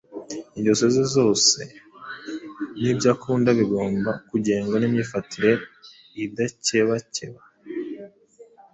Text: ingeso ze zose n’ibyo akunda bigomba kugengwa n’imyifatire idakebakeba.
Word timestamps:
ingeso 0.55 0.85
ze 0.95 1.03
zose 1.15 1.59
n’ibyo 2.81 3.07
akunda 3.15 3.49
bigomba 3.59 4.11
kugengwa 4.29 4.75
n’imyifatire 4.79 5.51
idakebakeba. 6.23 7.41